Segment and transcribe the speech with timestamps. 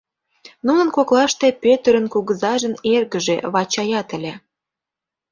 [0.65, 4.33] Нунын коклаште Пӧтырын кугызажын эргыже Вачаят ыле.